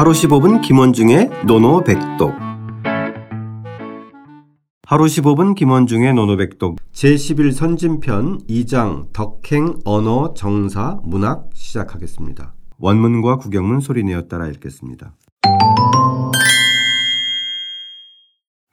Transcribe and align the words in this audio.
하루 0.00 0.12
15분 0.12 0.62
김원중의 0.62 1.28
노노백독 1.44 2.32
하루 4.86 5.04
15분 5.04 5.54
김원중의 5.54 6.14
노노백독 6.14 6.78
제11 6.90 7.52
선진편 7.52 8.38
2장 8.48 9.12
덕행 9.12 9.74
언어 9.84 10.32
정사 10.32 10.98
문학 11.02 11.50
시작하겠습니다. 11.52 12.54
원문과 12.78 13.36
구경문 13.36 13.80
소리내어 13.80 14.22
따라 14.22 14.46
읽겠습니다. 14.46 15.12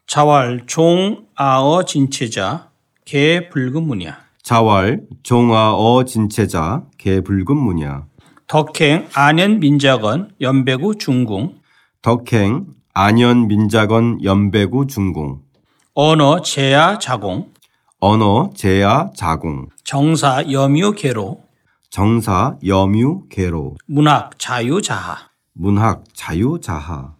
자왈 0.07 0.65
종아어 0.65 1.83
진체자 1.83 2.69
개 3.03 3.49
붉은 3.49 3.83
무냐 3.83 4.17
자왈 4.43 5.01
종아어 5.23 6.05
진체자 6.05 6.85
개 6.97 7.19
붉은 7.19 7.57
무냐 7.57 8.05
덕행 8.47 9.09
안현 9.13 9.59
민작원 9.59 10.31
연배구 10.39 10.95
중궁. 10.97 11.59
덕행 12.01 12.65
안현 12.93 13.49
민작원 13.49 14.23
연배구 14.23 14.87
중궁. 14.87 15.41
언어 15.93 16.41
제야 16.41 16.97
자공 16.97 17.51
언어 17.99 18.49
제야 18.55 19.09
자공 19.13 19.67
정사 19.83 20.45
염유 20.49 20.93
계로. 20.93 21.41
정사 21.89 22.55
염유 22.65 23.23
계로. 23.29 23.75
문학 23.85 24.39
자유 24.39 24.81
자하. 24.81 25.17
문학 25.51 26.05
자유 26.13 26.57
자하. 26.61 27.15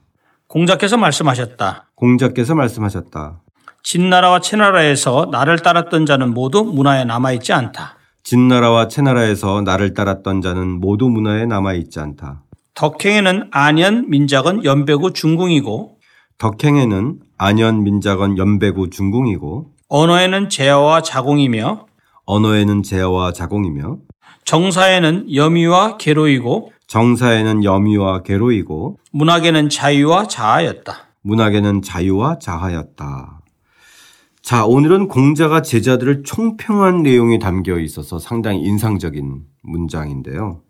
공자께서 0.47 0.95
말씀하셨다. 0.95 1.89
공자께서 1.95 2.55
말씀하셨다. 2.55 3.41
진나라와 3.83 4.39
채나라에서 4.39 5.27
나를 5.29 5.59
따랐던 5.59 6.05
자는 6.05 6.33
모두 6.33 6.63
문화에 6.63 7.03
남아있지 7.03 7.51
않다. 7.51 7.96
진나라와 8.27 8.89
채나라에서 8.89 9.61
나를 9.61 9.93
따랐던 9.93 10.41
자는 10.41 10.81
모두 10.81 11.07
문화에 11.07 11.45
남아있지 11.45 12.01
않다. 12.01 12.43
덕행에는 12.73 13.47
안현 13.51 14.09
민작은 14.09 14.65
연배구 14.65 15.13
중궁이고 15.13 15.97
덕행에는 16.37 17.19
안현 17.37 17.83
민작은 17.83 18.37
연배구 18.37 18.89
중궁이고 18.89 19.71
언어에는 19.87 20.49
제어와 20.49 21.03
자공이며 21.03 21.85
언어에는 22.25 22.83
제어와 22.83 23.31
자공이며 23.31 23.99
정사에는 24.43 25.33
염유와 25.33 25.95
계로이고 25.95 26.73
정사에는 26.87 27.63
염유와 27.63 28.23
계로이고 28.23 28.97
문학에는 29.13 29.69
자유와 29.69 30.27
자아였다. 30.27 30.93
문학에는 31.21 31.81
자유와 31.81 32.39
자하였다. 32.39 33.39
자, 34.47 34.65
오늘은 34.65 35.09
공자가 35.09 35.61
제자들을 35.61 36.23
총평한 36.23 37.03
내용이 37.03 37.37
담겨 37.37 37.77
있어서 37.79 38.17
상당히 38.17 38.61
인상적인 38.61 39.41
문장인데요. 39.61 40.61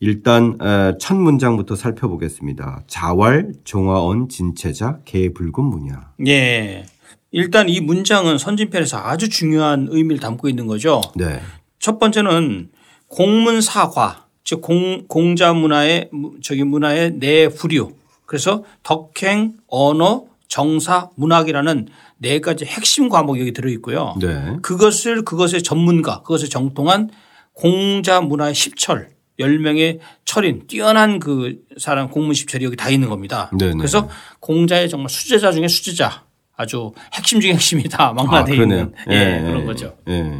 일단 0.00 0.58
첫 0.98 1.14
문장부터 1.14 1.76
살펴보겠습니다. 1.76 2.82
자왈 2.88 3.52
종화언 3.62 4.28
진체자 4.28 5.02
개붉은 5.04 5.64
무냐. 5.64 6.14
예. 6.26 6.84
일단 7.30 7.68
이 7.68 7.78
문장은 7.78 8.38
선진편에서 8.38 8.98
아주 8.98 9.28
중요한 9.28 9.86
의미를 9.88 10.18
담고 10.18 10.48
있는 10.48 10.66
거죠. 10.66 11.00
네. 11.14 11.40
첫 11.78 12.00
번째는 12.00 12.70
공문사화 13.06 14.24
즉 14.42 14.62
공, 14.62 15.04
공자 15.06 15.52
문화의 15.52 16.10
저기 16.42 16.64
문화의 16.64 17.12
내부류 17.20 17.92
그래서 18.26 18.64
덕행 18.82 19.58
언어 19.68 20.24
정사 20.48 21.10
문학이라는 21.14 21.86
네 22.22 22.40
가지 22.40 22.66
핵심 22.66 23.08
과목이 23.08 23.40
여기 23.40 23.52
들어 23.52 23.70
있고요. 23.70 24.14
네. 24.20 24.56
그것을 24.60 25.24
그것의 25.24 25.62
전문가 25.62 26.20
그것을 26.22 26.50
정통한 26.50 27.10
공자 27.54 28.20
문화의 28.20 28.54
십철 28.54 29.08
10명의 29.38 30.00
철인 30.26 30.66
뛰어난 30.66 31.18
그 31.18 31.56
사람 31.78 32.10
공문 32.10 32.34
십철이 32.34 32.64
여기 32.64 32.76
다 32.76 32.90
있는 32.90 33.08
겁니다. 33.08 33.50
네네. 33.58 33.76
그래서 33.76 34.08
공자의 34.40 34.90
정말 34.90 35.08
수제자 35.08 35.50
중에 35.50 35.66
수제자 35.66 36.24
아주 36.56 36.92
핵심 37.14 37.40
중에 37.40 37.54
핵심이 37.54 37.84
다 37.84 38.12
망라되어 38.12 38.54
아, 38.54 38.62
있는 38.62 38.92
예, 39.10 39.38
예, 39.38 39.40
그런 39.40 39.64
거죠. 39.64 39.96
예. 40.08 40.30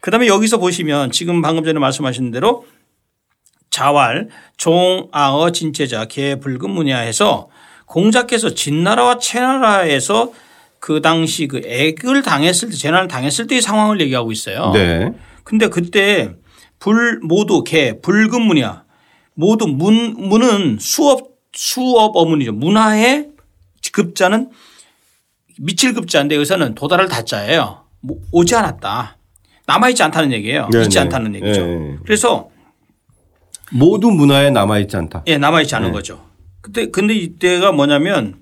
그다음에 0.00 0.26
여기서 0.26 0.58
보시면 0.58 1.12
지금 1.12 1.40
방금 1.42 1.62
전에 1.62 1.78
말씀하신 1.78 2.32
대로 2.32 2.66
자왈 3.70 4.30
종아어 4.56 5.50
진체자 5.52 6.06
개 6.06 6.40
붉은 6.40 6.70
문야해서 6.70 7.48
공자께서 7.86 8.54
진나라와 8.54 9.18
채나라에서 9.18 10.32
그 10.80 11.00
당시 11.00 11.48
그 11.48 11.60
액을 11.64 12.22
당했을 12.22 12.70
때 12.70 12.76
재난을 12.76 13.08
당했을 13.08 13.46
때의 13.46 13.60
상황을 13.60 14.00
얘기하고 14.00 14.32
있어요. 14.32 14.70
네. 14.72 15.12
근데 15.44 15.68
그때 15.68 16.34
불 16.78 17.20
모두 17.22 17.64
개 17.64 18.00
붉은 18.00 18.42
문야 18.42 18.84
모두 19.34 19.66
문 19.66 20.14
문은 20.16 20.78
수업 20.80 21.28
수업 21.52 22.16
어문이죠. 22.16 22.52
문화의 22.52 23.28
급자는 23.92 24.50
미칠 25.60 25.94
급자인데 25.94 26.36
여기서는 26.36 26.74
도달할 26.74 27.08
다자예요. 27.08 27.84
뭐 28.00 28.18
오지 28.30 28.54
않았다. 28.54 29.16
남아있지 29.66 30.02
않다는 30.04 30.32
얘기예요. 30.32 30.68
네, 30.72 30.82
있지 30.82 30.96
네. 30.96 31.00
않다는 31.00 31.34
얘기죠. 31.34 31.66
네. 31.66 31.96
그래서 32.04 32.48
모두 33.72 34.10
문화에 34.10 34.50
남아있지 34.50 34.96
않다. 34.96 35.24
예, 35.26 35.36
남아있지 35.36 35.74
않은 35.74 35.88
네. 35.88 35.92
거죠. 35.92 36.24
그때 36.60 36.90
근데 36.90 37.14
이때가 37.14 37.72
뭐냐면 37.72 38.40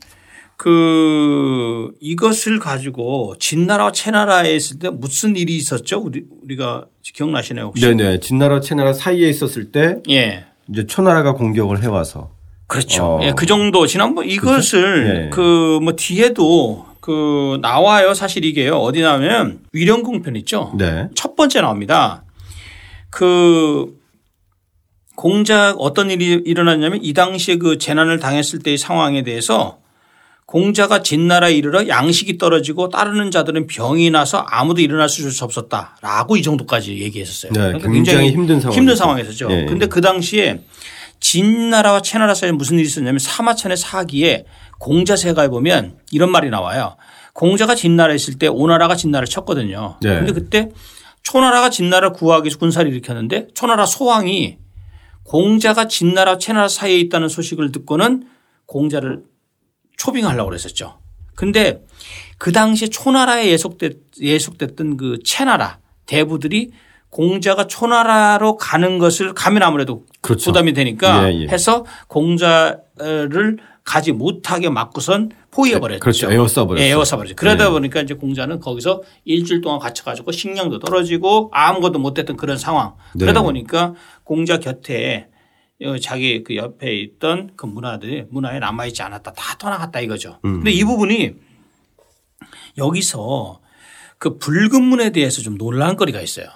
그 0.56 1.92
이것을 2.00 2.58
가지고 2.58 3.34
진나라와 3.38 3.92
채나라에 3.92 4.54
있을 4.56 4.78
때 4.78 4.88
무슨 4.88 5.36
일이 5.36 5.56
있었죠? 5.56 5.98
우리 6.00 6.24
우리가 6.42 6.86
기억나시나요 7.02 7.66
혹시? 7.66 7.84
네네. 7.84 8.20
진나라 8.20 8.60
채나라 8.60 8.92
사이에 8.92 9.28
있었을 9.28 9.70
때 9.70 9.98
예. 10.08 10.46
이제 10.68 10.86
초나라가 10.86 11.34
공격을 11.34 11.82
해와서 11.82 12.30
그렇죠. 12.66 13.04
어. 13.04 13.20
예, 13.22 13.32
그 13.32 13.46
정도 13.46 13.86
지난번 13.86 14.28
이것을 14.28 15.26
예. 15.26 15.30
그뭐 15.30 15.92
뒤에도 15.96 16.86
그 17.00 17.58
나와요. 17.60 18.14
사실 18.14 18.44
이게요. 18.44 18.76
어디 18.78 19.02
나오면 19.02 19.60
위령궁 19.72 20.22
편 20.22 20.36
있죠. 20.36 20.72
네. 20.76 21.08
첫 21.14 21.36
번째 21.36 21.60
나옵니다. 21.60 22.24
그 23.10 23.96
공작 25.14 25.76
어떤 25.78 26.10
일이 26.10 26.42
일어났냐면 26.44 26.98
이 27.02 27.12
당시에 27.12 27.56
그 27.56 27.78
재난을 27.78 28.18
당했을 28.18 28.58
때의 28.58 28.78
상황에 28.78 29.22
대해서 29.22 29.78
공자가 30.46 31.02
진나라에 31.02 31.54
이르러 31.54 31.88
양식이 31.88 32.38
떨어지고 32.38 32.88
따르는 32.88 33.32
자들은 33.32 33.66
병이 33.66 34.10
나서 34.10 34.38
아무도 34.38 34.80
일어날 34.80 35.08
수 35.08 35.26
없었다라고 35.44 36.36
이 36.36 36.42
정도까지 36.42 37.00
얘기했었어요. 37.00 37.52
네, 37.52 37.60
그러니까 37.60 37.90
굉장히 37.90 38.30
힘든 38.30 38.60
상황이죠. 38.60 38.80
힘든 38.80 38.96
상황이었죠. 38.96 39.48
네. 39.48 39.64
그런데 39.64 39.86
그 39.86 40.00
당시에 40.00 40.60
진나라와 41.18 42.00
채나라 42.00 42.34
사이에 42.34 42.52
무슨 42.52 42.78
일이 42.78 42.86
있었냐면 42.86 43.18
사마천의 43.18 43.76
사기에 43.76 44.44
공자세가에 44.78 45.48
보면 45.48 45.96
이런 46.12 46.30
말이 46.30 46.48
나와요. 46.48 46.96
공자가 47.32 47.74
진나라에 47.74 48.14
있을 48.14 48.38
때 48.38 48.46
오나라가 48.46 48.94
진나라를 48.94 49.26
쳤거든요. 49.26 49.96
네. 50.00 50.10
그런데 50.10 50.32
그때 50.32 50.70
초나라가 51.24 51.70
진나라를 51.70 52.12
구하기 52.12 52.44
위해서 52.44 52.58
군사를 52.58 52.88
일으켰는데 52.88 53.48
초나라 53.54 53.84
소왕이 53.84 54.58
공자가 55.24 55.88
진나라 55.88 56.38
채나라 56.38 56.68
사이에 56.68 57.00
있다는 57.00 57.28
소식을 57.28 57.72
듣고는 57.72 58.28
공자를 58.66 59.24
초빙하려고 59.96 60.50
그랬었죠. 60.50 60.98
근데 61.34 61.84
그 62.38 62.52
당시에 62.52 62.88
초나라에 62.88 63.48
예속됐, 63.50 63.98
예속됐던 64.20 64.96
그 64.96 65.18
채나라 65.24 65.78
대부들이 66.06 66.70
공자가 67.10 67.66
초나라로 67.66 68.56
가는 68.56 68.98
것을 68.98 69.32
가면 69.32 69.62
아무래도 69.62 70.04
그렇죠. 70.20 70.50
부담이 70.50 70.72
되니까 70.72 71.30
예, 71.30 71.42
예. 71.42 71.46
해서 71.48 71.84
공자를 72.08 73.58
가지 73.84 74.12
못하게 74.12 74.68
막고선 74.68 75.30
포위해버렸죠. 75.50 76.00
그렇죠. 76.00 76.30
에워싸버렸어요. 76.30 76.84
예, 76.84 76.90
에워싸버렸죠. 76.90 77.36
그러다 77.36 77.64
네. 77.64 77.70
보니까 77.70 78.02
이제 78.02 78.14
공자는 78.14 78.60
거기서 78.60 79.02
일주일 79.24 79.60
동안 79.60 79.78
갇혀가지고 79.78 80.32
식량도 80.32 80.80
떨어지고 80.80 81.50
아무것도 81.52 82.00
못했던 82.00 82.36
그런 82.36 82.58
상황. 82.58 82.94
그러다 83.18 83.40
네. 83.40 83.44
보니까 83.44 83.94
공자 84.24 84.58
곁에 84.58 85.28
자기 86.00 86.42
그 86.42 86.56
옆에 86.56 86.94
있던 86.94 87.50
그 87.56 87.66
문화들이 87.66 88.24
문화에 88.30 88.58
남아있지 88.58 89.02
않았다. 89.02 89.32
다 89.32 89.58
떠나갔다 89.58 90.00
이거죠. 90.00 90.38
음. 90.44 90.54
근데 90.54 90.70
이 90.70 90.84
부분이 90.84 91.34
여기서 92.78 93.60
그 94.18 94.38
붉은 94.38 94.82
문에 94.82 95.10
대해서 95.10 95.42
좀 95.42 95.58
놀란 95.58 95.96
거리가 95.96 96.20
있어요. 96.20 96.46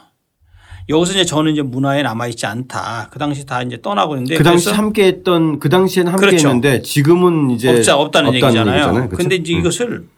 여기서 0.88 1.12
이제 1.12 1.24
저는 1.24 1.52
이제 1.52 1.62
문화에 1.62 2.02
남아있지 2.02 2.46
않다. 2.46 3.10
그 3.12 3.18
당시 3.18 3.44
다 3.46 3.62
이제 3.62 3.80
떠나고 3.80 4.14
있는데 4.14 4.36
그 4.36 4.42
당시 4.42 4.66
그래서 4.66 4.82
함께 4.82 5.04
했던 5.04 5.60
그 5.60 5.68
당시에는 5.68 6.16
그렇죠. 6.16 6.48
함께했는데 6.48 6.82
지금은 6.82 7.50
이제 7.50 7.68
없자 7.68 7.96
없다는, 7.96 8.34
얘기잖아요. 8.34 8.58
얘기잖아요. 8.60 8.92
그렇죠? 8.92 9.16
그런데 9.16 9.36
이제 9.36 9.52
이것을 9.52 10.08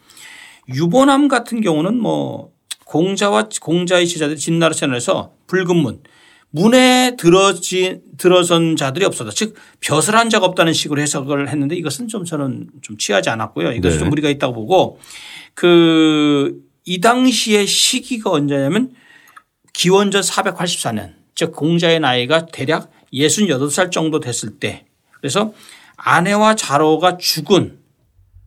유보남 0.72 1.28
같은 1.28 1.60
경우는 1.60 1.98
뭐 1.98 2.52
공자와 2.86 3.48
공자의 3.60 4.06
제자들 4.06 4.36
진나라 4.36 4.72
채널에서 4.72 5.32
붉은 5.48 5.76
문 5.76 6.00
문에 6.52 7.16
들어지 7.16 8.00
들어선 8.18 8.76
자들이 8.76 9.04
없었다. 9.04 9.30
즉 9.30 9.56
벼슬 9.80 10.14
한 10.16 10.30
자가 10.30 10.46
없다는 10.46 10.72
식으로 10.72 11.00
해석을 11.00 11.48
했는데 11.48 11.76
이것은 11.76 12.08
좀 12.08 12.24
저는 12.24 12.68
좀 12.82 12.96
취하지 12.96 13.30
않았고요. 13.30 13.72
이것은 13.72 13.96
네. 13.96 13.98
좀 13.98 14.10
무리가 14.10 14.28
있다고 14.28 14.54
보고 14.54 15.00
그 15.54 16.72
이 16.84 17.00
당시의 17.00 17.66
시기가 17.66 18.30
언제냐면 18.30 18.92
기원전 19.72 20.22
484년 20.22 21.14
즉 21.34 21.52
공자의 21.52 22.00
나이가 22.00 22.46
대략 22.46 22.90
68살 23.12 23.90
정도 23.90 24.20
됐을 24.20 24.58
때 24.58 24.86
그래서 25.12 25.52
아내와 25.96 26.56
자로가 26.56 27.18
죽은 27.18 27.78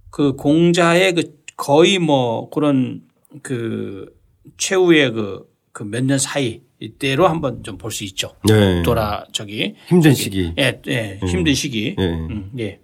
그 0.10 0.34
공자의 0.34 1.14
그 1.14 1.36
거의 1.56 2.00
뭐 2.00 2.50
그런 2.50 3.04
그 3.42 4.14
최후의 4.58 5.12
그그몇년 5.14 6.20
사이 6.20 6.62
이때로 6.80 7.28
한번 7.28 7.64
좀 7.64 7.78
볼 7.78 7.92
수 7.92 8.04
있죠. 8.04 8.34
네. 8.48 8.84
돌아 8.84 9.26
저기 9.32 9.76
힘든 9.88 10.14
시기. 10.14 10.52
예, 10.58 10.82
예, 10.88 11.20
힘든 11.26 11.54
시기. 11.54 11.96
예. 11.98 12.04
음, 12.04 12.52
예. 12.60 12.80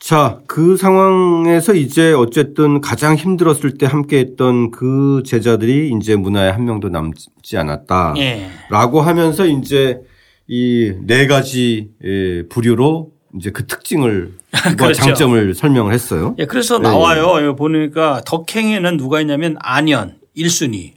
자, 0.00 0.40
그 0.46 0.76
상황에서 0.76 1.74
이제 1.74 2.12
어쨌든 2.12 2.80
가장 2.80 3.14
힘들었을 3.16 3.76
때 3.78 3.84
함께 3.86 4.18
했던 4.18 4.70
그 4.70 5.22
제자들이 5.26 5.92
이제 6.00 6.16
문화에 6.16 6.50
한 6.50 6.64
명도 6.64 6.88
남지 6.88 7.56
않았다. 7.56 8.14
예. 8.18 8.48
라고 8.70 9.00
하면서 9.00 9.46
이제 9.46 10.00
이 10.46 10.92
네 11.02 11.26
가지 11.26 11.90
예, 12.04 12.42
부류로 12.48 13.10
이제 13.36 13.50
그 13.50 13.66
특징을 13.66 14.32
과 14.50 14.74
그렇죠. 14.76 14.94
장점을 15.02 15.54
설명을 15.54 15.92
했어요. 15.92 16.34
예, 16.38 16.46
그래서 16.46 16.78
나와요. 16.78 17.44
여기 17.46 17.56
보니까 17.56 18.22
덕행에는 18.24 18.96
누가 18.96 19.20
있냐면 19.20 19.56
안현, 19.60 20.16
일순위, 20.34 20.94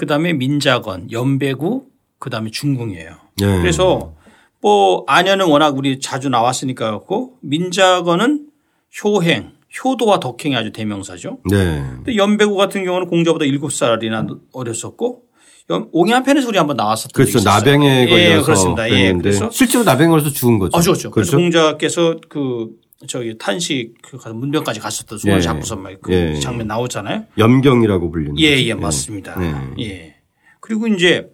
그 0.00 0.06
다음에 0.06 0.32
민자건, 0.32 1.12
연배구, 1.12 1.84
그 2.18 2.30
다음에 2.30 2.50
중궁이에요. 2.50 3.10
예. 3.42 3.44
그래서 3.44 4.14
뭐 4.62 5.04
안현은 5.06 5.44
워낙 5.46 5.76
우리 5.76 6.00
자주 6.00 6.30
나왔으니까 6.30 6.86
그렇고 6.86 7.34
민자건은 7.42 8.46
효행, 9.04 9.50
효도와 9.84 10.18
덕행이 10.18 10.56
아주 10.56 10.72
대명사죠. 10.72 11.40
네. 11.50 11.82
근데 11.96 12.16
연배구 12.16 12.56
같은 12.56 12.82
경우는 12.86 13.08
공자보다 13.08 13.44
7살이나 13.44 14.40
어렸었고 14.54 15.20
연- 15.68 15.90
옹양 15.92 16.22
편에서 16.22 16.48
우리 16.48 16.56
한번 16.56 16.78
나왔었던 16.78 17.10
그렇죠. 17.12 17.46
나병에 17.46 18.04
예, 18.04 18.06
걸려서 18.08 18.44
그렇습니다. 18.46 18.90
예, 18.90 19.12
그래서 19.12 19.50
실제로 19.52 19.84
나병에 19.84 20.08
걸려서 20.08 20.30
죽은 20.30 20.58
거죠. 20.58 20.78
아, 20.78 20.80
죽었죠. 20.80 21.10
그래서 21.10 21.32
그렇죠. 21.32 21.36
공자께서 21.36 22.16
그 22.30 22.70
저기 23.08 23.36
탄식 23.38 23.94
그 24.02 24.18
가서 24.18 24.34
문병까지 24.34 24.80
갔었던 24.80 25.18
손을 25.18 25.36
예. 25.38 25.40
잡고서 25.40 25.76
막그 25.76 26.12
예. 26.12 26.34
장면 26.38 26.66
나오잖아요. 26.66 27.24
염경이라고 27.38 28.10
불리는 28.10 28.38
예, 28.38 28.56
거죠. 28.56 28.66
예, 28.66 28.74
맞습니다. 28.74 29.38
네. 29.38 29.54
예. 29.84 30.16
그리고 30.60 30.86
이제 30.86 31.30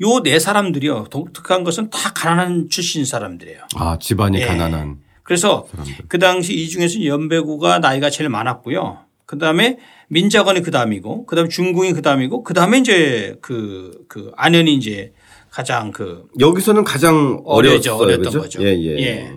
요 0.00 0.20
네 0.22 0.38
사람들이요. 0.38 1.06
독특한 1.10 1.64
것은 1.64 1.90
다 1.90 2.12
가난한 2.14 2.68
출신 2.70 3.04
사람들이에요. 3.04 3.62
아, 3.76 3.98
집안이 4.00 4.40
예. 4.40 4.46
가난한 4.46 5.00
그래서 5.24 5.66
사람들. 5.72 5.94
그 6.08 6.18
당시 6.20 6.54
이 6.54 6.68
중에서 6.68 7.04
연배구가 7.04 7.80
나이가 7.80 8.08
제일 8.08 8.30
많았고요. 8.30 8.98
그 9.26 9.38
다음에 9.38 9.78
민자건이 10.08 10.62
그 10.62 10.70
다음이고 10.70 11.26
그 11.26 11.34
다음에 11.34 11.48
중궁이 11.48 11.92
그 11.94 12.00
다음이고 12.00 12.44
그 12.44 12.54
다음에 12.54 12.78
이제 12.78 13.36
그, 13.42 14.04
그 14.08 14.30
안현이 14.36 14.72
이제 14.74 15.12
가장 15.50 15.90
그 15.90 16.26
여기서는 16.38 16.84
가장 16.84 17.42
어려죠. 17.44 17.96
어렸던 17.96 18.24
그죠? 18.24 18.40
거죠. 18.40 18.62
예, 18.62 18.68
예. 18.68 18.96
예. 18.98 19.32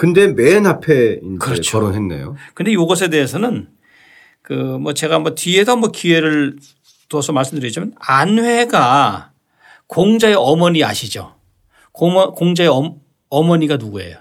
근데 0.00 0.28
맨 0.28 0.64
앞에 0.64 1.20
이제 1.22 1.36
그렇죠. 1.38 1.78
거론했네요. 1.78 2.34
근데 2.54 2.72
이것에 2.72 3.10
대해서는 3.10 3.68
그 4.40 4.54
뭐 4.80 4.94
제가 4.94 5.18
뭐 5.18 5.34
뒤에도 5.34 5.76
뭐 5.76 5.90
기회를 5.90 6.56
둬서 7.10 7.32
말씀드리자면 7.34 7.92
안회가 8.00 9.32
공자의 9.88 10.34
어머니 10.38 10.82
아시죠? 10.82 11.34
공자의 11.92 12.68
엄- 12.70 12.96
어머니가 13.28 13.76
누구예요? 13.76 14.16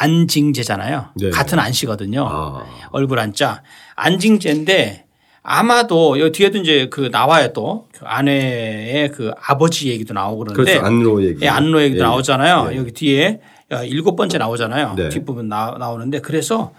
안징제잖아요. 0.00 1.06
네. 1.16 1.30
같은 1.30 1.58
안씨거든요. 1.58 2.26
아. 2.28 2.64
얼굴 2.90 3.18
안자 3.20 3.62
안징제인데 3.96 5.06
아마도 5.42 6.20
여기 6.20 6.32
뒤에도 6.32 6.58
이제 6.58 6.88
그 6.90 7.08
나와요 7.10 7.52
또그 7.54 8.00
아내의 8.04 9.12
그 9.12 9.30
아버지 9.42 9.88
얘기도 9.88 10.12
나오고 10.12 10.40
그러는데 10.44 10.72
그렇죠. 10.72 10.86
안로 10.86 11.24
얘기. 11.24 11.42
예, 11.42 11.48
안로 11.48 11.80
얘기도 11.80 12.00
예, 12.00 12.04
예. 12.04 12.06
나오잖아요. 12.06 12.68
예. 12.72 12.76
여기 12.76 12.92
뒤에 12.92 13.40
일곱 13.84 14.16
번째 14.16 14.38
나오잖아요. 14.38 14.94
네. 14.96 15.08
뒷부분 15.10 15.48
나, 15.48 15.76
나오는데 15.78 16.20
그래서 16.20 16.72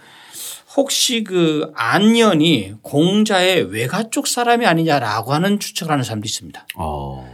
혹시 0.76 1.24
그 1.24 1.72
안년이 1.76 2.76
공자의 2.82 3.64
외가 3.72 4.10
쪽 4.10 4.28
사람이 4.28 4.66
아니냐라고 4.66 5.34
하는 5.34 5.60
추측을 5.60 5.92
하는 5.92 6.04
사람도 6.04 6.26
있습니다. 6.26 6.66
어. 6.76 7.28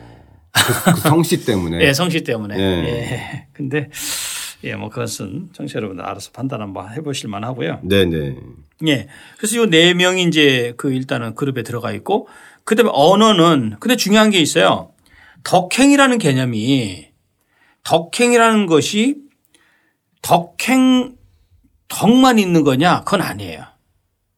그, 0.51 0.91
그 0.93 0.99
성씨 1.01 1.45
때문에. 1.45 1.79
예, 1.85 1.93
성씨 1.93 2.23
때문에. 2.23 2.57
예. 2.57 2.61
예. 2.61 3.47
근데 3.53 3.89
예, 4.63 4.75
뭐 4.75 4.89
그것은 4.89 5.49
청취자 5.53 5.77
여러분 5.79 5.99
알아서 5.99 6.31
판단 6.31 6.61
한번 6.61 6.91
해보실 6.93 7.29
만 7.29 7.43
하고요. 7.43 7.79
네네. 7.83 8.35
예. 8.87 9.07
그래서 9.37 9.57
요 9.57 9.65
네 9.67 9.93
명이 9.93 10.23
이제 10.23 10.73
그 10.77 10.91
일단은 10.91 11.35
그룹에 11.35 11.63
들어가 11.63 11.91
있고 11.91 12.27
그 12.63 12.75
다음에 12.75 12.89
언어는 12.93 13.75
근데 13.79 13.95
중요한 13.95 14.31
게 14.31 14.39
있어요. 14.39 14.91
덕행이라는 15.43 16.17
개념이 16.17 17.07
덕행이라는 17.83 18.65
것이 18.65 19.17
덕행 20.25 21.15
덕만 21.87 22.39
있는 22.39 22.63
거냐? 22.63 23.01
그건 23.01 23.21
아니에요. 23.21 23.63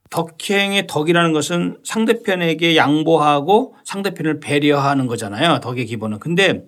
덕행의 0.10 0.86
덕이라는 0.88 1.32
것은 1.32 1.78
상대편에게 1.86 2.76
양보하고 2.76 3.76
상대편을 3.86 4.42
배려하는 4.42 5.08
거잖아요. 5.08 5.62
덕의 5.62 5.86
기본은. 5.86 6.20
근데 6.20 6.66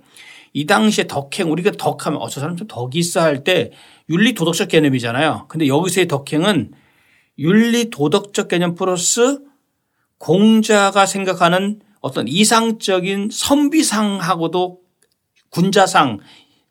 이 0.54 0.66
당시에 0.66 1.06
덕행 1.07 1.51
우리가 1.51 1.71
덕하면 1.71 2.21
어저 2.21 2.39
사람 2.39 2.56
좀 2.56 2.68
덕이 2.68 2.98
있어 3.00 3.19
할 3.19 3.44
때 3.44 3.71
윤리 4.10 4.33
도덕적 4.33 4.69
개념이잖아요. 4.69 5.48
근데 5.50 5.68
여기서의 5.68 6.07
덕행은 6.07 6.71
윤리 7.39 7.89
도덕적 7.89 8.48
개념 8.48 8.74
플러스 8.74 9.39
공자가 10.18 11.06
생각하는 11.06 11.81
어떤 12.00 12.25
이상적인 12.30 13.30
선비상하고도 13.33 14.80
군자상 15.50 16.19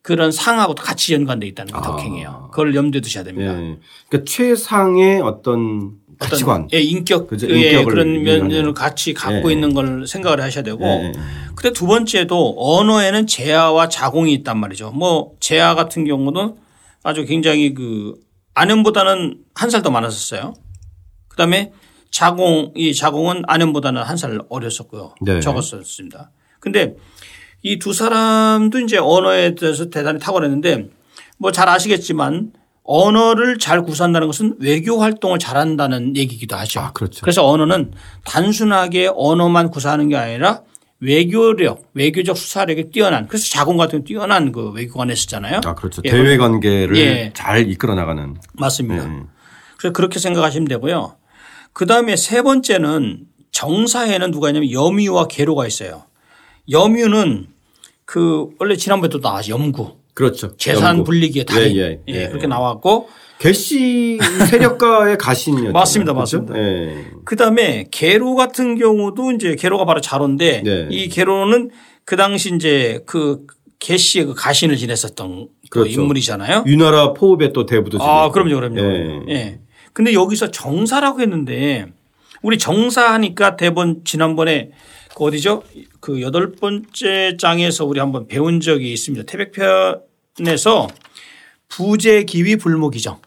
그런 0.03 0.33
상하고도 0.33 0.83
같이 0.83 1.15
연관돼 1.15 1.47
있다는 1.49 1.73
게 1.73 1.79
아. 1.79 1.83
덕행이에요. 1.83 2.49
그걸 2.51 2.75
염두에 2.75 3.01
두셔야 3.01 3.25
됩니다. 3.25 3.53
예. 3.61 3.77
그러니까 4.09 4.31
최상의 4.31 5.21
어떤 5.21 5.93
가치관. 6.19 6.69
예, 6.73 6.81
인격, 6.81 7.29
그죠? 7.29 7.49
예, 7.49 7.85
그런. 7.85 8.23
면을 8.25 8.75
같이 8.75 9.15
갖고 9.15 9.51
예, 9.51 9.55
있는 9.55 9.73
걸 9.75 10.07
생각을 10.07 10.41
하셔야 10.41 10.65
되고 10.65 10.85
예, 10.85 11.05
예. 11.07 11.13
근데 11.55 11.73
두 11.73 11.87
번째도 11.87 12.55
언어에는 12.59 13.27
제아와 13.27 13.89
자공이 13.89 14.33
있단 14.35 14.59
말이죠. 14.59 14.91
뭐 14.93 15.33
제아 15.41 15.75
같은 15.75 16.05
경우는 16.05 16.55
아주 17.05 17.25
굉장히 17.25 17.75
그 17.75 18.15
안현보다는 18.55 19.39
한 19.55 19.71
살 19.71 19.83
더 19.83 19.91
많았었어요. 19.91 20.55
그 21.29 21.37
다음에 21.37 21.73
자공 22.11 22.73
이 22.75 22.95
자공은 22.95 23.43
안현보다는 23.47 24.03
한 24.03 24.17
살 24.17 24.41
어렸었고요. 24.49 25.15
네. 25.21 25.41
적었었습니다. 25.41 26.31
근데 26.59 26.97
이 27.63 27.79
두 27.79 27.93
사람도 27.93 28.81
이제 28.81 28.99
언어에 28.99 29.55
대해서 29.55 29.91
대단히 29.91 30.19
탁월했는데 30.19 30.89
뭐 31.39 31.51
잘 31.53 31.69
아시겠지만 31.69 32.53
언어를 32.85 33.59
잘 33.59 33.83
구사한다는 33.83 34.27
것은 34.29 34.57
외교 34.61 34.99
활동을 35.01 35.39
잘한다는 35.39 36.17
얘기기도 36.17 36.57
하죠. 36.57 36.81
아, 36.81 36.93
그렇죠. 36.93 37.21
그래서 37.21 37.47
언어는 37.47 37.93
단순하게 38.25 39.11
언어만 39.15 39.71
구사하는 39.71 40.09
게 40.09 40.17
아니라 40.17 40.63
외교력, 41.01 41.91
외교적 41.95 42.37
수사력이 42.37 42.91
뛰어난 42.91 43.29
그래서 43.29 43.47
자공 43.51 43.77
같은 43.77 44.05
뛰어난 44.05 44.51
그 44.53 44.71
외교관에 44.71 45.15
쓰잖아요. 45.15 45.61
아, 45.65 45.75
그렇죠. 45.75 46.01
예, 46.07 46.11
대외 46.11 46.37
관계를 46.39 46.97
예. 46.97 47.31
잘 47.35 47.69
이끌어 47.71 47.95
나가는. 47.95 48.37
맞습니다. 48.55 49.05
예. 49.05 49.23
그래서 49.77 49.93
그렇게 49.93 50.19
생각하시면 50.19 50.67
되고요. 50.69 51.15
그 51.73 51.87
다음에 51.87 52.17
세 52.17 52.43
번째는 52.43 53.21
정사에는 53.53 54.31
누가 54.31 54.49
있냐면 54.49 54.73
염유와 54.73 55.29
계로가 55.29 55.67
있어요. 55.67 56.05
염유는 56.71 57.47
그 58.05 58.49
원래 58.59 58.77
지난번에도 58.77 59.19
나왔죠. 59.19 59.53
염구. 59.53 59.97
그렇죠. 60.15 60.57
재산 60.57 60.97
연구. 60.97 61.05
분리기의 61.05 61.45
달인. 61.45 61.77
예, 61.77 61.81
예, 61.81 62.01
예, 62.09 62.23
예. 62.25 62.29
그렇게 62.29 62.47
나왔고 62.47 63.09
개씨 63.39 64.19
세력가의 64.51 65.17
가신이었죠. 65.19 65.73
맞습니다. 65.73 66.13
그렇죠? 66.13 66.39
맞습니다. 66.39 66.59
예. 66.59 67.05
그다음에 67.25 67.87
계로 67.91 68.35
같은 68.35 68.77
경우도 68.77 69.33
이제 69.33 69.55
계로가 69.57 69.85
바로 69.85 70.01
자로인데 70.01 70.63
네. 70.65 70.89
이 70.91 71.09
계로는 71.09 71.71
그 72.05 72.17
당시 72.17 72.53
이제 72.55 73.01
그 73.07 73.47
개씨의 73.79 74.27
그 74.27 74.35
가신을 74.35 74.77
지냈었던 74.77 75.49
그 75.71 75.81
그렇죠. 75.81 76.01
인물이잖아요. 76.01 76.65
유나라 76.67 77.13
포읍의 77.13 77.53
또 77.53 77.65
대부도 77.65 77.99
아, 78.03 78.31
지냈고. 78.31 78.33
그럼요, 78.33 78.57
그럼요. 78.57 78.81
예. 79.29 79.35
예. 79.35 79.61
근데 79.93 80.13
여기서 80.15 80.51
정사라고 80.51 81.21
했는데 81.21 81.87
우리 82.43 82.59
정사하니까 82.59 83.57
대본 83.57 84.03
지난번에 84.05 84.71
그 85.17 85.25
어디죠? 85.25 85.63
그 86.01 86.21
여덟 86.23 86.53
번째 86.53 87.37
장에서 87.39 87.85
우리 87.85 87.99
한번 88.01 88.27
배운 88.29 88.61
적이 88.61 88.93
있습니다. 88.93 89.27
태백편에서 89.27 90.89
부재 91.69 92.23
기위 92.25 92.57
불목이정. 92.57 93.21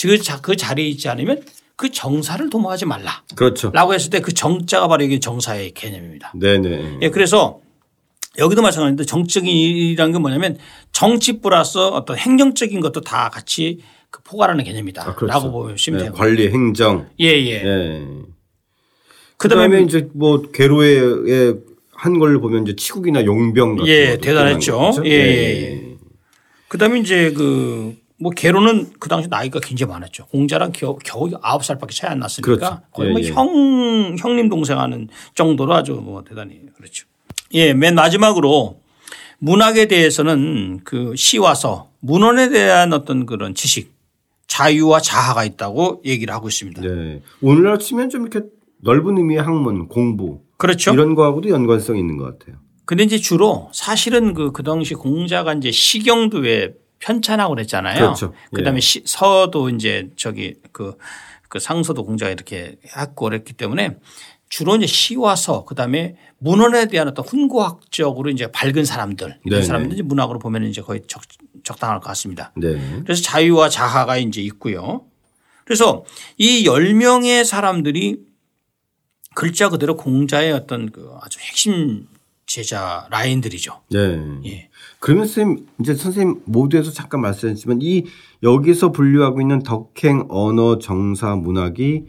그, 0.00 0.18
자- 0.18 0.40
그 0.40 0.56
자리에 0.56 0.86
있지 0.88 1.08
않으면 1.08 1.42
그 1.76 1.90
정사를 1.90 2.48
도모하지 2.50 2.86
말라. 2.86 3.22
그렇죠. 3.34 3.70
라고 3.72 3.94
했을 3.94 4.10
때 4.10 4.20
그 4.20 4.32
정자가 4.34 4.88
바로 4.88 5.04
이게 5.04 5.18
정사의 5.18 5.72
개념입니다. 5.72 6.32
네네. 6.36 6.98
예, 7.02 7.10
그래서 7.10 7.60
여기도 8.38 8.62
마찬가지인데 8.62 9.04
정적인 9.04 9.48
일이라는 9.48 10.12
게 10.12 10.18
뭐냐면 10.18 10.58
정치 10.92 11.40
플러스 11.40 11.78
어떤 11.78 12.16
행정적인 12.16 12.80
것도 12.80 13.00
다 13.02 13.28
같이 13.30 13.80
그 14.10 14.22
포괄하는 14.22 14.64
개념이다. 14.64 15.02
아, 15.02 15.14
그렇죠. 15.14 15.26
라고 15.26 15.50
보시면 15.52 15.98
네, 15.98 16.04
되고. 16.06 16.16
관리 16.16 16.48
행정. 16.50 17.08
예, 17.20 17.26
예. 17.28 17.62
예. 17.64 18.02
그 19.42 19.48
그다음에 19.48 19.68
다음에 19.68 19.82
이제 19.84 20.08
뭐 20.14 20.42
계로의 20.42 21.56
한걸 21.92 22.40
보면 22.40 22.62
이제 22.62 22.76
치국이나 22.76 23.24
용병 23.24 23.76
같은 23.76 23.92
예, 23.92 24.18
대단했죠. 24.18 24.78
거죠. 24.78 25.02
예, 25.04 25.10
예, 25.10 25.72
예. 25.72 25.96
그다음에 26.68 27.00
이제 27.00 27.32
그 27.32 28.02
뭐 28.22 28.30
개로는 28.30 28.92
그 29.00 29.08
당시 29.08 29.28
나이가 29.28 29.58
굉장히 29.58 29.90
많았죠. 29.90 30.26
공자랑 30.26 30.70
겨우, 30.72 30.96
겨우 31.04 31.28
9살밖에 31.28 31.90
차이 31.90 32.10
안 32.12 32.20
났으니까 32.20 32.54
그렇죠. 32.54 32.80
거의 32.92 33.08
예, 33.08 33.12
뭐 33.12 33.20
예. 33.20 33.28
형, 33.30 34.16
형님 34.16 34.48
동생 34.48 34.78
하는 34.78 35.08
정도로 35.34 35.74
아주 35.74 35.94
뭐 35.94 36.22
대단히 36.22 36.60
그렇죠. 36.76 37.06
예, 37.52 37.74
맨 37.74 37.96
마지막으로 37.96 38.80
문학에 39.38 39.86
대해서는 39.86 40.82
그 40.84 41.14
시와서 41.16 41.90
문헌에 41.98 42.50
대한 42.50 42.92
어떤 42.92 43.26
그런 43.26 43.56
지식 43.56 43.92
자유와 44.46 45.00
자아가 45.00 45.44
있다고 45.44 46.02
얘기를 46.04 46.32
하고 46.32 46.46
있습니다. 46.46 46.80
네. 46.80 47.22
오늘날 47.40 47.80
치면 47.80 48.08
좀 48.08 48.22
이렇게 48.22 48.46
넓은 48.82 49.16
의미의 49.16 49.42
학문, 49.42 49.88
공부 49.88 50.42
그렇죠. 50.58 50.92
이런 50.92 51.14
거하고도 51.14 51.48
연관성이 51.48 52.00
있는 52.00 52.18
것 52.18 52.38
같아요. 52.38 52.60
근데 52.84 53.04
이제 53.04 53.18
주로 53.18 53.70
사실은 53.72 54.34
그, 54.34 54.52
그 54.52 54.62
당시 54.62 54.94
공자가 54.94 55.54
이제 55.54 55.70
시경도 55.70 56.38
왜 56.38 56.74
편찬하고 56.98 57.54
그랬잖아요. 57.54 57.98
그렇죠. 57.98 58.32
그 58.52 58.62
다음에 58.62 58.76
예. 58.76 58.80
시, 58.80 59.02
서도 59.04 59.70
이제 59.70 60.10
저기 60.16 60.54
그, 60.72 60.96
그 61.48 61.58
상서도 61.58 62.04
공자가 62.04 62.30
이렇게 62.30 62.76
했고 62.96 63.26
그랬기 63.26 63.54
때문에 63.54 63.98
주로 64.48 64.76
이제 64.76 64.86
시와 64.86 65.34
서, 65.34 65.64
그 65.64 65.74
다음에 65.74 66.16
문헌에 66.38 66.88
대한 66.88 67.08
어떤 67.08 67.24
훈고학적으로 67.24 68.30
이제 68.30 68.48
밝은 68.48 68.84
사람들 68.84 69.38
이런 69.46 69.60
네네. 69.60 69.62
사람들이 69.62 69.94
이제 69.94 70.02
문학으로 70.02 70.38
보면 70.38 70.64
이제 70.64 70.82
거의 70.82 71.02
적, 71.06 71.22
적당할 71.62 72.00
것 72.00 72.08
같습니다. 72.08 72.52
네. 72.56 72.78
그래서 73.04 73.22
자유와 73.22 73.68
자아가 73.68 74.18
이제 74.18 74.42
있고요. 74.42 75.06
그래서 75.64 76.04
이 76.36 76.64
10명의 76.64 77.44
사람들이 77.44 78.31
글자 79.34 79.68
그대로 79.68 79.96
공자의 79.96 80.52
어떤 80.52 80.90
그 80.90 81.10
아주 81.20 81.38
핵심 81.40 82.06
제자 82.46 83.06
라인들이죠. 83.10 83.80
네. 83.90 84.20
예. 84.46 84.68
그러면 84.98 85.26
선생님 85.26 85.66
이제 85.80 85.94
선생님 85.94 86.42
모두에서 86.44 86.90
잠깐 86.90 87.20
말씀하셨지만 87.22 87.78
이 87.80 88.04
여기서 88.42 88.92
분류하고 88.92 89.40
있는 89.40 89.62
덕행 89.62 90.26
언어 90.28 90.78
정사 90.78 91.34
문학이 91.34 92.04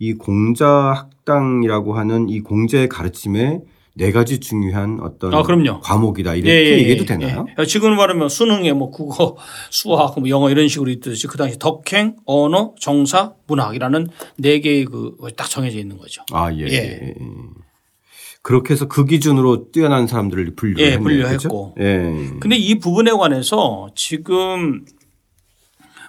이 0.00 0.12
공자 0.14 0.68
학당이라고 0.68 1.94
하는 1.94 2.28
이 2.28 2.40
공자의 2.40 2.88
가르침에 2.88 3.60
네 3.96 4.10
가지 4.10 4.40
중요한 4.40 4.98
어떤 5.00 5.32
아, 5.34 5.42
그럼요. 5.42 5.80
과목이다 5.80 6.34
이렇게 6.34 6.78
얘기해도 6.78 7.04
되나요? 7.04 7.46
예. 7.58 7.64
지금 7.64 7.94
말하면 7.94 8.28
수능에 8.28 8.72
뭐 8.72 8.90
국어, 8.90 9.36
수학, 9.70 10.18
뭐 10.18 10.28
영어 10.28 10.50
이런 10.50 10.66
식으로 10.66 10.90
있듯이 10.90 11.28
그 11.28 11.38
당시 11.38 11.58
덕행, 11.60 12.16
언어, 12.26 12.74
정사, 12.80 13.34
문학이라는 13.46 14.08
네 14.38 14.58
개의 14.60 14.84
그 14.86 15.12
딱 15.36 15.48
정해져 15.48 15.78
있는 15.78 15.96
거죠. 15.98 16.22
아 16.32 16.52
예. 16.52 16.66
예. 16.66 16.74
예. 16.74 17.14
그렇게 18.42 18.74
해서 18.74 18.88
그 18.88 19.04
기준으로 19.06 19.70
뛰어난 19.70 20.06
사람들을 20.06 20.54
분류했네요. 20.56 20.98
예, 20.98 21.02
분류했고. 21.02 21.74
그렇죠? 21.74 21.74
예. 21.80 22.30
근데 22.40 22.56
이 22.56 22.78
부분에 22.78 23.12
관해서 23.12 23.88
지금 23.94 24.84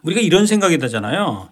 우리가 0.03 0.19
이런 0.21 0.45
생각이 0.45 0.77
들잖아요. 0.79 1.49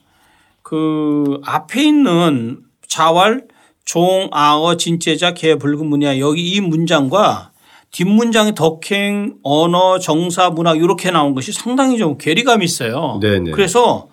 그 0.62 1.40
앞에 1.46 1.84
있는 1.84 2.62
자왈, 2.88 3.48
종, 3.86 4.30
아어, 4.32 4.78
진제자, 4.78 5.34
개, 5.34 5.56
붉은 5.56 5.86
문이야 5.88 6.20
여기 6.20 6.42
이 6.52 6.62
문장과 6.62 7.52
뒷문장의 7.92 8.56
덕행, 8.56 9.36
언어, 9.44 10.00
정사, 10.00 10.50
문학 10.50 10.78
이렇게 10.78 11.12
나온 11.12 11.36
것이 11.36 11.52
상당히 11.52 11.98
좀 11.98 12.18
괴리감이 12.18 12.66
있어요. 12.66 13.20
네네. 13.22 13.52
그래서 13.52 14.08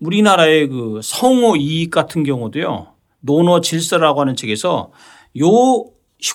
우리나라의 0.00 0.68
그 0.68 1.00
성호 1.02 1.56
이익 1.56 1.90
같은 1.90 2.22
경우도요. 2.22 2.88
논어 3.20 3.60
질서라고 3.62 4.20
하는 4.20 4.36
책에서 4.36 4.90
요 5.40 5.84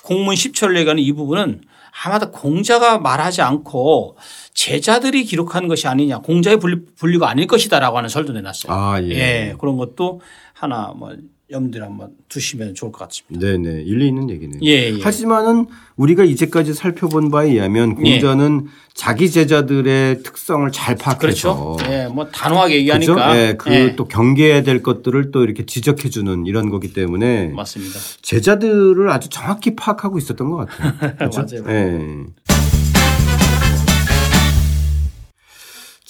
공문 0.04 0.34
10철에 0.34 0.84
관한 0.84 0.98
이 0.98 1.12
부분은 1.12 1.62
아마도 2.04 2.30
공자가 2.30 2.98
말하지 2.98 3.42
않고 3.42 4.16
제자들이 4.54 5.24
기록한 5.24 5.68
것이 5.68 5.86
아니냐 5.88 6.18
공자의 6.18 6.58
분류, 6.58 6.84
분류가 6.96 7.28
아닐 7.28 7.46
것이다라고 7.46 7.96
하는 7.96 8.08
설도 8.08 8.32
내놨어요. 8.32 8.72
아 8.72 9.00
예. 9.02 9.10
예. 9.10 9.54
그런 9.58 9.76
것도 9.76 10.20
하나 10.52 10.92
뭐 10.96 11.14
염두에 11.50 11.80
한번 11.80 12.10
두시면 12.28 12.74
좋을 12.74 12.92
것 12.92 13.08
같습니다. 13.08 13.46
네네 13.46 13.82
일리 13.82 14.08
있는 14.08 14.30
얘기네요. 14.30 14.60
예, 14.62 14.92
예. 14.96 15.02
하지만은 15.02 15.66
우리가 15.96 16.24
이제까지 16.24 16.74
살펴본 16.74 17.30
바에 17.30 17.50
의하면 17.50 17.94
공자는 17.96 18.68
자기 18.94 19.30
제자들의 19.30 20.22
특성을 20.22 20.70
잘 20.72 20.94
파악해서 20.96 21.76
그렇죠. 21.78 21.92
예. 21.92 22.06
뭐 22.06 22.28
단호하게 22.28 22.84
그렇죠? 22.84 23.12
얘기하니까. 23.12 23.36
예, 23.38 23.56
그또 23.56 24.06
경계해야 24.06 24.62
될 24.62 24.82
것들을 24.82 25.30
또 25.30 25.42
이렇게 25.42 25.66
지적해 25.66 26.08
주는 26.08 26.46
이런 26.46 26.70
거기 26.70 26.92
때문에 26.92 27.48
맞습니다. 27.48 27.98
제자들을 28.22 29.10
아주 29.10 29.28
정확히 29.28 29.74
파악하고 29.74 30.18
있었던 30.18 30.50
것 30.50 30.68
같아요. 30.68 31.16
그렇죠? 31.16 31.46
맞아요. 31.64 31.64
예. 31.68 32.24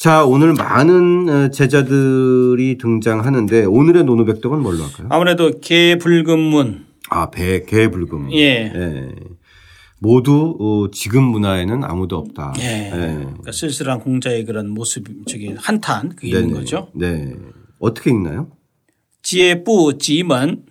자, 0.00 0.24
오늘 0.24 0.54
많은 0.54 1.28
어, 1.28 1.50
제자들이 1.50 2.78
등장하는데 2.78 3.66
오늘의 3.66 4.04
노노백덕은 4.04 4.62
뭘로 4.62 4.82
할까요? 4.82 5.08
아무래도 5.10 5.60
개 5.60 5.98
붉은 5.98 6.38
문. 6.38 6.86
아, 7.10 7.28
배, 7.28 7.66
개 7.66 7.88
불금. 7.90 8.32
예. 8.32 8.72
예. 8.74 9.14
모두 9.98 10.56
어, 10.58 10.90
지금 10.90 11.24
문화에는 11.24 11.84
아무도 11.84 12.16
없다. 12.16 12.54
예. 12.60 12.86
예. 12.86 12.90
그러니까 12.92 13.52
쓸쓸한 13.52 14.00
공자의 14.00 14.46
그런 14.46 14.70
모습, 14.70 15.04
저기 15.28 15.54
한탄 15.58 16.16
그게 16.16 16.28
있는 16.28 16.46
네네. 16.46 16.54
거죠. 16.54 16.88
네. 16.94 17.34
어떻게 17.78 18.08
읽나요? 18.08 18.52
지혜부 19.22 19.98
지문 19.98 20.64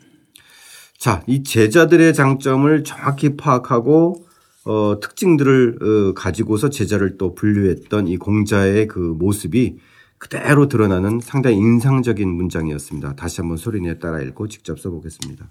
자, 0.97 1.21
이 1.27 1.43
제자들의 1.43 2.15
장점을 2.15 2.83
정확히 2.83 3.37
파악하고 3.37 4.25
어, 4.69 4.99
특징들을 4.99 5.79
어, 5.81 6.13
가지고서 6.13 6.69
제자를 6.69 7.17
또 7.17 7.33
분류했던 7.33 8.07
이 8.07 8.17
공자의 8.17 8.85
그 8.85 8.99
모습이 8.99 9.79
그대로 10.19 10.67
드러나는 10.67 11.19
상당히 11.21 11.57
인상적인 11.57 12.29
문장이었습니다. 12.29 13.15
다시 13.15 13.41
한번 13.41 13.57
소리내어 13.57 13.95
따라 13.95 14.21
읽고 14.21 14.47
직접 14.47 14.79
써보겠습니다. 14.79 15.49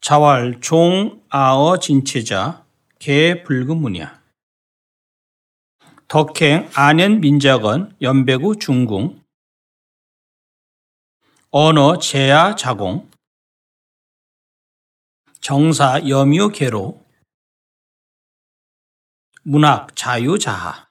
자왈 0.00 0.60
종 0.60 1.20
아어 1.28 1.78
진체자 1.78 2.64
개 2.98 3.44
붉은 3.44 3.76
문이야. 3.76 4.18
덕행 6.08 6.68
안현 6.74 7.20
민작원 7.20 7.94
연배구 8.02 8.56
중궁 8.56 9.20
언어 11.50 11.98
제야 11.98 12.56
자공 12.56 13.08
정사 15.40 16.06
염유 16.08 16.50
개로 16.50 17.04
문학 19.42 19.94
자유 19.96 20.38
자하 20.38 20.88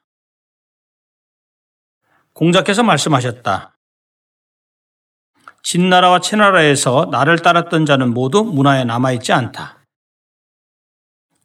공자께서 2.33 2.83
말씀하셨다. 2.83 3.75
진나라와 5.63 6.21
채나라에서 6.21 7.09
나를 7.11 7.39
따랐던 7.39 7.85
자는 7.85 8.13
모두 8.13 8.43
문화에 8.43 8.83
남아있지 8.83 9.33
않다. 9.33 9.83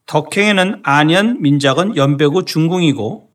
덕행에는 0.07 0.83
안현, 0.85 1.41
민작은 1.41 1.97
연배구 1.97 2.45
중궁이고 2.45 3.33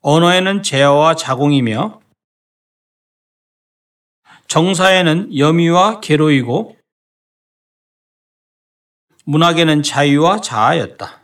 언어에는 0.00 0.62
제어와 0.62 1.14
자공이며 1.14 2.00
정사에는 4.48 5.38
염유와 5.38 6.00
계로이고 6.00 6.76
문학에는 9.24 9.82
자유와 9.82 10.40
자아였다. 10.40 11.21